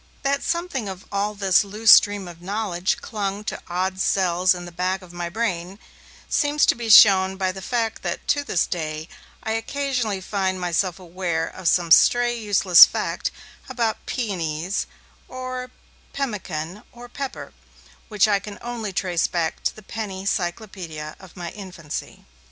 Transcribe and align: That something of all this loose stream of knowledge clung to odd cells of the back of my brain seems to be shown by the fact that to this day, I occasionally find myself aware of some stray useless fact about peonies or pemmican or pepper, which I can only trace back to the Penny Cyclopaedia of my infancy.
That 0.23 0.41
something 0.41 0.89
of 0.89 1.05
all 1.11 1.35
this 1.35 1.63
loose 1.63 1.91
stream 1.91 2.27
of 2.27 2.41
knowledge 2.41 2.97
clung 3.01 3.43
to 3.43 3.61
odd 3.67 3.99
cells 4.01 4.55
of 4.55 4.65
the 4.65 4.71
back 4.71 5.03
of 5.03 5.13
my 5.13 5.29
brain 5.29 5.77
seems 6.27 6.65
to 6.65 6.73
be 6.73 6.89
shown 6.89 7.37
by 7.37 7.51
the 7.51 7.61
fact 7.61 8.01
that 8.01 8.27
to 8.29 8.43
this 8.43 8.65
day, 8.65 9.07
I 9.43 9.51
occasionally 9.51 10.19
find 10.19 10.59
myself 10.59 10.97
aware 10.97 11.45
of 11.47 11.67
some 11.67 11.91
stray 11.91 12.35
useless 12.35 12.83
fact 12.83 13.29
about 13.69 14.07
peonies 14.07 14.87
or 15.27 15.69
pemmican 16.13 16.81
or 16.91 17.07
pepper, 17.07 17.53
which 18.07 18.27
I 18.27 18.39
can 18.39 18.57
only 18.59 18.91
trace 18.91 19.27
back 19.27 19.61
to 19.65 19.75
the 19.75 19.83
Penny 19.83 20.25
Cyclopaedia 20.25 21.15
of 21.19 21.37
my 21.37 21.51
infancy. 21.51 22.25